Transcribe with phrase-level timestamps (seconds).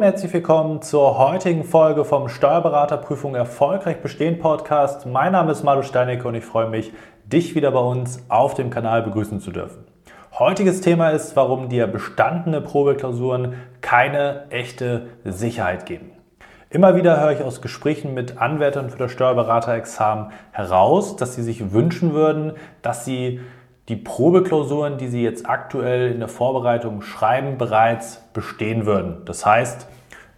[0.00, 5.04] Und herzlich willkommen zur heutigen Folge vom Steuerberaterprüfung erfolgreich bestehen Podcast.
[5.04, 6.94] Mein Name ist Malu Steinicke und ich freue mich,
[7.26, 9.84] dich wieder bei uns auf dem Kanal begrüßen zu dürfen.
[10.38, 16.12] Heutiges Thema ist, warum dir bestandene Probeklausuren keine echte Sicherheit geben.
[16.70, 21.74] Immer wieder höre ich aus Gesprächen mit Anwärtern für das Steuerberaterexamen heraus, dass sie sich
[21.74, 23.40] wünschen würden, dass sie
[23.90, 29.16] die Probeklausuren, die Sie jetzt aktuell in der Vorbereitung schreiben, bereits bestehen würden.
[29.24, 29.88] Das heißt,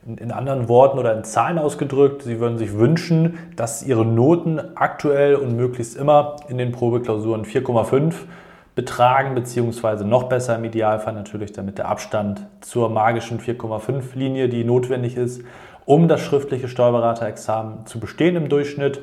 [0.04, 5.36] in anderen Worten oder in Zahlen ausgedrückt, Sie würden sich wünschen, dass Ihre Noten aktuell
[5.36, 8.14] und möglichst immer in den Probeklausuren 4,5
[8.74, 14.64] betragen, beziehungsweise noch besser im Idealfall natürlich, damit der Abstand zur magischen 4,5 Linie, die
[14.64, 15.42] notwendig ist,
[15.84, 19.02] um das schriftliche Steuerberaterexamen zu bestehen im Durchschnitt,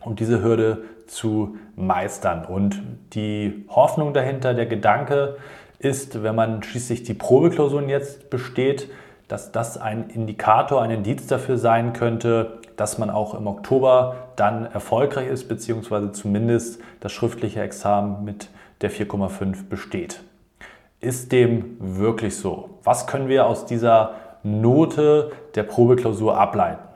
[0.00, 0.78] um diese Hürde
[1.10, 2.44] zu meistern.
[2.44, 2.82] Und
[3.14, 5.36] die Hoffnung dahinter, der Gedanke
[5.78, 8.90] ist, wenn man schließlich die Probeklausuren jetzt besteht,
[9.28, 14.66] dass das ein Indikator, ein Indiz dafür sein könnte, dass man auch im Oktober dann
[14.66, 18.48] erfolgreich ist, beziehungsweise zumindest das schriftliche Examen mit
[18.80, 20.22] der 4,5 besteht.
[21.00, 22.70] Ist dem wirklich so?
[22.84, 26.89] Was können wir aus dieser Note der Probeklausur ableiten?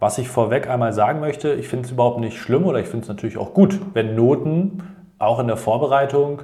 [0.00, 3.02] Was ich vorweg einmal sagen möchte, ich finde es überhaupt nicht schlimm oder ich finde
[3.02, 4.82] es natürlich auch gut, wenn Noten
[5.18, 6.40] auch in der Vorbereitung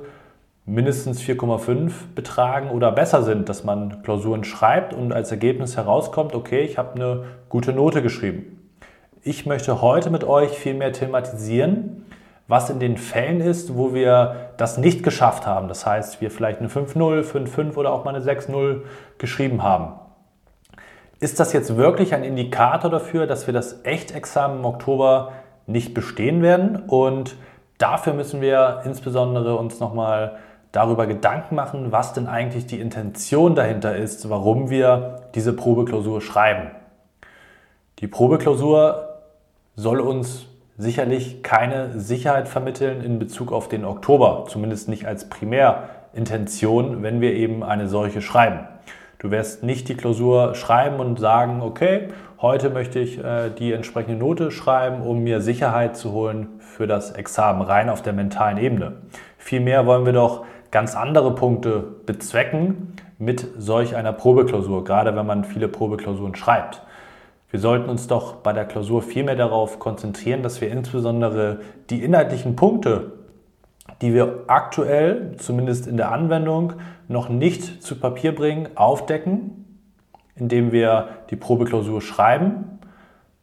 [0.66, 6.60] mindestens 4,5 betragen oder besser sind, dass man Klausuren schreibt und als Ergebnis herauskommt, okay,
[6.60, 8.68] ich habe eine gute Note geschrieben.
[9.22, 12.04] Ich möchte heute mit euch vielmehr thematisieren,
[12.48, 15.68] was in den Fällen ist, wo wir das nicht geschafft haben.
[15.68, 18.82] Das heißt, wir vielleicht eine 5-0, 5-5 oder auch mal eine 6-0
[19.16, 19.94] geschrieben haben.
[21.18, 25.32] Ist das jetzt wirklich ein Indikator dafür, dass wir das Echtexamen im Oktober
[25.66, 26.76] nicht bestehen werden?
[26.76, 27.36] Und
[27.78, 30.36] dafür müssen wir insbesondere uns nochmal
[30.72, 36.70] darüber Gedanken machen, was denn eigentlich die Intention dahinter ist, warum wir diese Probeklausur schreiben.
[38.00, 39.20] Die Probeklausur
[39.74, 40.44] soll uns
[40.76, 47.32] sicherlich keine Sicherheit vermitteln in Bezug auf den Oktober, zumindest nicht als Primärintention, wenn wir
[47.32, 48.68] eben eine solche schreiben.
[49.18, 52.08] Du wirst nicht die Klausur schreiben und sagen, okay,
[52.40, 57.12] heute möchte ich äh, die entsprechende Note schreiben, um mir Sicherheit zu holen für das
[57.12, 58.96] Examen, rein auf der mentalen Ebene.
[59.38, 65.44] Vielmehr wollen wir doch ganz andere Punkte bezwecken mit solch einer Probeklausur, gerade wenn man
[65.44, 66.82] viele Probeklausuren schreibt.
[67.50, 72.56] Wir sollten uns doch bei der Klausur vielmehr darauf konzentrieren, dass wir insbesondere die inhaltlichen
[72.56, 73.12] Punkte
[74.02, 76.74] die wir aktuell, zumindest in der Anwendung,
[77.08, 79.64] noch nicht zu Papier bringen, aufdecken,
[80.34, 82.78] indem wir die Probeklausur schreiben,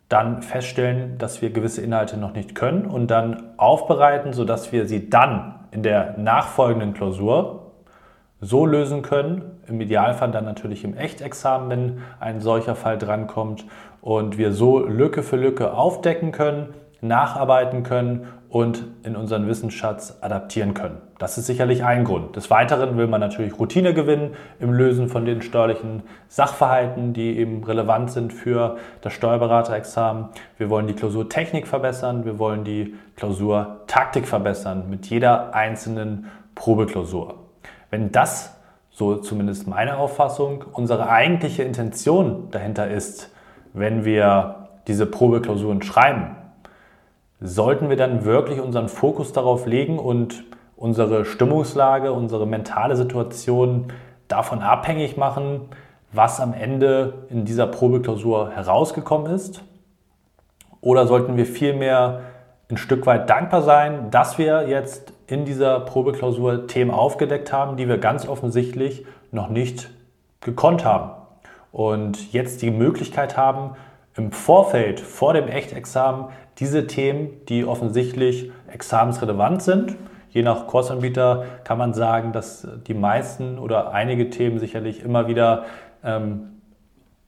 [0.09, 5.09] dann feststellen, dass wir gewisse Inhalte noch nicht können und dann aufbereiten, sodass wir sie
[5.09, 7.71] dann in der nachfolgenden Klausur
[8.39, 13.65] so lösen können, im Idealfall dann natürlich im Echtexamen, wenn ein solcher Fall drankommt
[14.01, 20.75] und wir so Lücke für Lücke aufdecken können, nacharbeiten können und in unseren Wissensschatz adaptieren
[20.75, 20.99] können.
[21.17, 22.35] Das ist sicherlich ein Grund.
[22.35, 27.63] Des Weiteren will man natürlich Routine gewinnen im Lösen von den steuerlichen Sachverhalten, die eben
[27.63, 30.25] relevant sind für das Steuerberaterexamen.
[30.59, 37.39] Wir wollen die Klausurtechnik verbessern, wir wollen die Klausurtaktik verbessern mit jeder einzelnen Probeklausur.
[37.89, 38.55] Wenn das,
[38.91, 43.33] so zumindest meine Auffassung, unsere eigentliche Intention dahinter ist,
[43.73, 46.35] wenn wir diese Probeklausuren schreiben,
[47.43, 50.45] sollten wir dann wirklich unseren Fokus darauf legen und
[50.77, 53.87] unsere Stimmungslage, unsere mentale Situation
[54.29, 55.67] davon abhängig machen,
[56.13, 59.61] was am Ende in dieser Probeklausur herausgekommen ist?
[60.79, 62.21] Oder sollten wir vielmehr
[62.69, 67.89] ein Stück weit dankbar sein, dass wir jetzt in dieser Probeklausur Themen aufgedeckt haben, die
[67.89, 69.89] wir ganz offensichtlich noch nicht
[70.39, 71.11] gekonnt haben
[71.71, 73.71] und jetzt die Möglichkeit haben,
[74.15, 76.25] im Vorfeld, vor dem Echtexamen,
[76.59, 79.95] diese Themen, die offensichtlich examensrelevant sind.
[80.29, 85.65] Je nach Kursanbieter kann man sagen, dass die meisten oder einige Themen sicherlich immer wieder
[86.03, 86.49] ähm,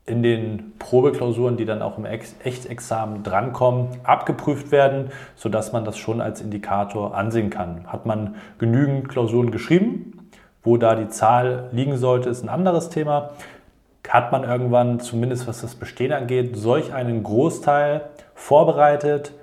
[0.06, 6.22] in den Probeklausuren, die dann auch im Echtexamen drankommen, abgeprüft werden, sodass man das schon
[6.22, 7.88] als Indikator ansehen kann.
[7.88, 10.30] Hat man genügend Klausuren geschrieben,
[10.64, 13.32] wo da die Zahl liegen sollte, ist ein anderes Thema
[14.10, 18.02] hat man irgendwann, zumindest was das Bestehen angeht, solch einen Großteil
[18.34, 19.34] vorbereitet,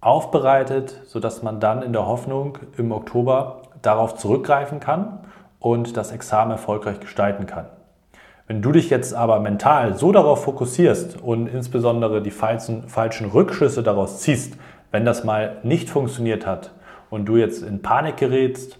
[0.00, 5.20] aufbereitet, sodass man dann in der Hoffnung im Oktober darauf zurückgreifen kann
[5.58, 7.66] und das Examen erfolgreich gestalten kann.
[8.46, 13.82] Wenn du dich jetzt aber mental so darauf fokussierst und insbesondere die falschen, falschen Rückschlüsse
[13.82, 14.56] daraus ziehst,
[14.90, 16.72] wenn das mal nicht funktioniert hat
[17.10, 18.78] und du jetzt in Panik gerätst,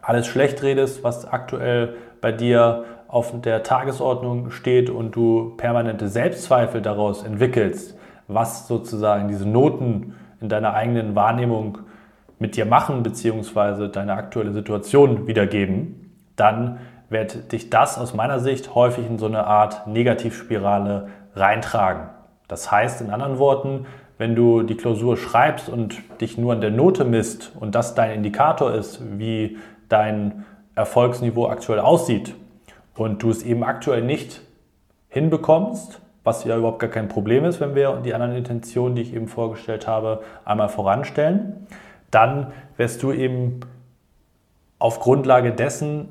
[0.00, 6.82] alles schlecht redest, was aktuell bei dir auf der Tagesordnung steht und du permanente Selbstzweifel
[6.82, 7.96] daraus entwickelst,
[8.28, 11.78] was sozusagen diese Noten in deiner eigenen Wahrnehmung
[12.38, 13.88] mit dir machen bzw.
[13.88, 19.46] deine aktuelle Situation wiedergeben, dann wird dich das aus meiner Sicht häufig in so eine
[19.46, 22.08] Art Negativspirale reintragen.
[22.48, 23.86] Das heißt in anderen Worten,
[24.18, 28.12] wenn du die Klausur schreibst und dich nur an der Note misst und das dein
[28.12, 30.44] Indikator ist, wie dein
[30.74, 32.34] Erfolgsniveau aktuell aussieht
[32.96, 34.42] und du es eben aktuell nicht
[35.08, 39.14] hinbekommst, was ja überhaupt gar kein Problem ist, wenn wir die anderen Intentionen, die ich
[39.14, 41.66] eben vorgestellt habe, einmal voranstellen,
[42.10, 43.60] dann wirst du eben
[44.78, 46.08] auf Grundlage dessen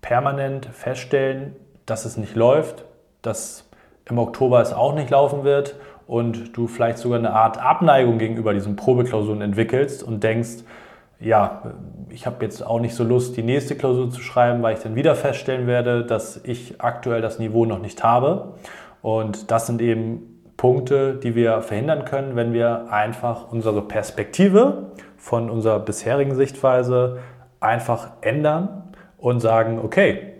[0.00, 2.84] permanent feststellen, dass es nicht läuft,
[3.22, 3.68] dass
[4.04, 5.74] im Oktober es auch nicht laufen wird
[6.06, 10.64] und du vielleicht sogar eine Art Abneigung gegenüber diesen Probeklausuren entwickelst und denkst,
[11.20, 11.62] ja,
[12.10, 14.94] ich habe jetzt auch nicht so Lust, die nächste Klausur zu schreiben, weil ich dann
[14.94, 18.54] wieder feststellen werde, dass ich aktuell das Niveau noch nicht habe.
[19.02, 25.50] Und das sind eben Punkte, die wir verhindern können, wenn wir einfach unsere Perspektive von
[25.50, 27.18] unserer bisherigen Sichtweise
[27.60, 30.34] einfach ändern und sagen, okay,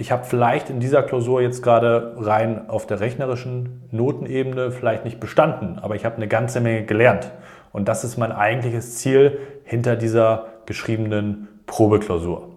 [0.00, 5.20] ich habe vielleicht in dieser Klausur jetzt gerade rein auf der rechnerischen Notenebene vielleicht nicht
[5.20, 7.30] bestanden, aber ich habe eine ganze Menge gelernt.
[7.72, 12.48] Und das ist mein eigentliches Ziel hinter dieser geschriebenen Probeklausur.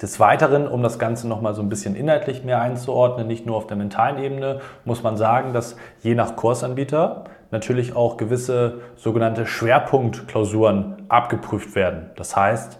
[0.00, 3.66] Des Weiteren, um das Ganze nochmal so ein bisschen inhaltlich mehr einzuordnen, nicht nur auf
[3.66, 11.02] der mentalen Ebene, muss man sagen, dass je nach Kursanbieter natürlich auch gewisse sogenannte Schwerpunktklausuren
[11.08, 12.10] abgeprüft werden.
[12.16, 12.78] Das heißt,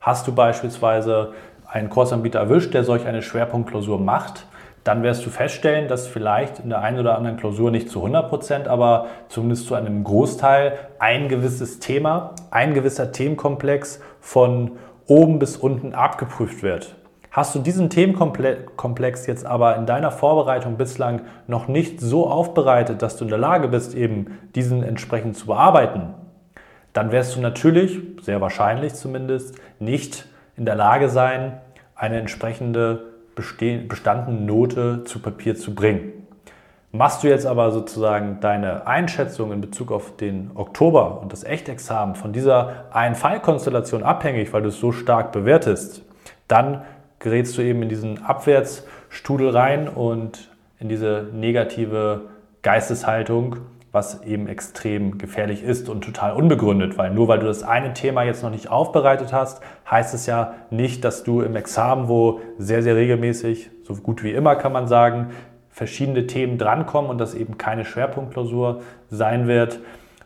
[0.00, 1.32] hast du beispielsweise
[1.72, 4.46] einen Kursanbieter erwischt, der solch eine Schwerpunktklausur macht,
[4.84, 8.28] dann wirst du feststellen, dass vielleicht in der einen oder anderen Klausur nicht zu 100
[8.28, 14.72] Prozent, aber zumindest zu einem Großteil ein gewisses Thema, ein gewisser Themenkomplex von
[15.06, 16.96] oben bis unten abgeprüft wird.
[17.30, 23.16] Hast du diesen Themenkomplex jetzt aber in deiner Vorbereitung bislang noch nicht so aufbereitet, dass
[23.16, 26.12] du in der Lage bist, eben diesen entsprechend zu bearbeiten,
[26.92, 30.26] dann wirst du natürlich, sehr wahrscheinlich zumindest, nicht
[30.56, 31.60] in der Lage sein,
[31.94, 36.12] eine entsprechende bestandene Note zu Papier zu bringen.
[36.94, 42.16] Machst du jetzt aber sozusagen deine Einschätzung in Bezug auf den Oktober und das Echtexamen
[42.16, 46.02] von dieser einen Fallkonstellation abhängig, weil du es so stark bewertest,
[46.48, 46.82] dann
[47.18, 50.50] gerätst du eben in diesen Abwärtsstudel rein und
[50.80, 52.22] in diese negative
[52.60, 53.56] Geisteshaltung,
[53.92, 58.22] was eben extrem gefährlich ist und total unbegründet, weil nur weil du das eine Thema
[58.22, 62.82] jetzt noch nicht aufbereitet hast, heißt es ja nicht, dass du im Examen, wo sehr,
[62.82, 65.28] sehr regelmäßig, so gut wie immer kann man sagen,
[65.68, 68.80] verschiedene Themen drankommen und das eben keine Schwerpunktklausur
[69.10, 69.80] sein wird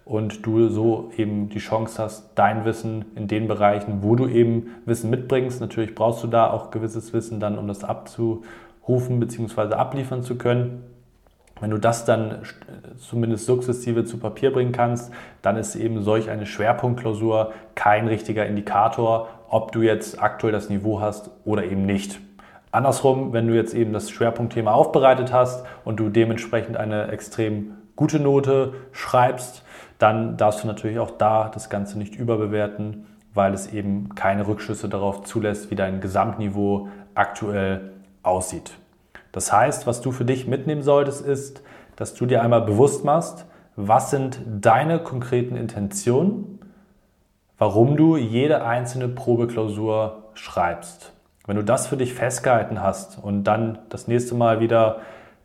[0.04, 4.76] und du so eben die Chance hast, dein Wissen in den Bereichen, wo du eben
[4.84, 9.74] Wissen mitbringst, natürlich brauchst du da auch gewisses Wissen dann, um das abzurufen bzw.
[9.74, 10.84] abliefern zu können
[11.60, 12.42] wenn du das dann
[12.98, 15.12] zumindest sukzessive zu Papier bringen kannst,
[15.42, 21.00] dann ist eben solch eine Schwerpunktklausur kein richtiger Indikator, ob du jetzt aktuell das Niveau
[21.00, 22.20] hast oder eben nicht.
[22.72, 28.20] Andersrum, wenn du jetzt eben das Schwerpunktthema aufbereitet hast und du dementsprechend eine extrem gute
[28.20, 29.62] Note schreibst,
[29.98, 34.90] dann darfst du natürlich auch da das Ganze nicht überbewerten, weil es eben keine Rückschlüsse
[34.90, 38.72] darauf zulässt, wie dein Gesamtniveau aktuell aussieht.
[39.36, 41.62] Das heißt, was du für dich mitnehmen solltest, ist,
[41.94, 43.44] dass du dir einmal bewusst machst,
[43.76, 46.58] was sind deine konkreten Intentionen,
[47.58, 51.12] warum du jede einzelne Probeklausur schreibst.
[51.46, 55.00] Wenn du das für dich festgehalten hast und dann das nächste Mal wieder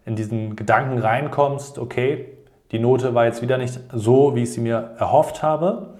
[0.06, 2.28] in diesen Gedanken reinkommst, okay,
[2.72, 5.96] die Note war jetzt wieder nicht so, wie ich sie mir erhofft habe,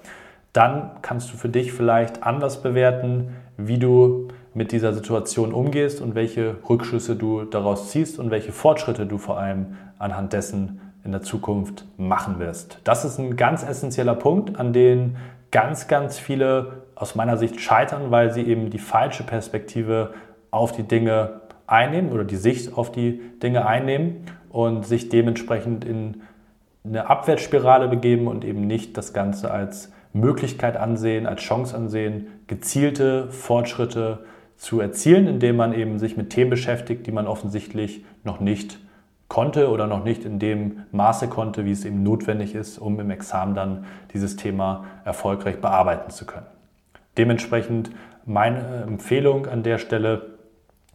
[0.54, 6.16] dann kannst du für dich vielleicht anders bewerten, wie du mit dieser Situation umgehst und
[6.16, 11.22] welche Rückschlüsse du daraus ziehst und welche Fortschritte du vor allem anhand dessen in der
[11.22, 12.80] Zukunft machen wirst.
[12.84, 15.18] Das ist ein ganz essentieller Punkt, an den
[15.52, 20.14] ganz, ganz viele aus meiner Sicht scheitern, weil sie eben die falsche Perspektive
[20.52, 26.22] auf die Dinge einnehmen oder die Sicht auf die Dinge einnehmen und sich dementsprechend in
[26.84, 33.32] eine Abwärtsspirale begeben und eben nicht das Ganze als Möglichkeit ansehen, als Chance ansehen, gezielte
[33.32, 34.26] Fortschritte
[34.62, 38.78] zu erzielen, indem man eben sich mit Themen beschäftigt, die man offensichtlich noch nicht
[39.28, 43.10] konnte oder noch nicht in dem Maße konnte, wie es eben notwendig ist, um im
[43.10, 46.46] Examen dann dieses Thema erfolgreich bearbeiten zu können.
[47.18, 47.90] Dementsprechend
[48.24, 50.38] meine Empfehlung an der Stelle,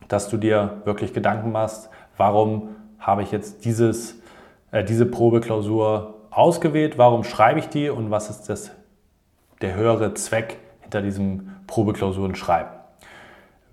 [0.07, 2.69] dass du dir wirklich Gedanken machst, warum
[3.01, 4.23] habe ich jetzt dieses,
[4.71, 8.71] äh, diese Probeklausur ausgewählt, warum schreibe ich die und was ist das,
[9.61, 12.76] der höhere Zweck hinter diesem Probeklausuren schreiben.